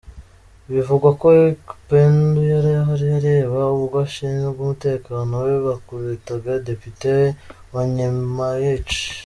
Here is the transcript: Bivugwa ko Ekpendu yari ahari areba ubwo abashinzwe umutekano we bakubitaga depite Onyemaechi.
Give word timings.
Bivugwa 0.71 1.09
ko 1.19 1.27
Ekpendu 1.49 2.41
yari 2.53 2.71
ahari 2.81 3.05
areba 3.19 3.59
ubwo 3.75 3.85
abashinzwe 3.95 4.57
umutekano 4.61 5.33
we 5.45 5.55
bakubitaga 5.67 6.51
depite 6.67 7.11
Onyemaechi. 7.79 9.03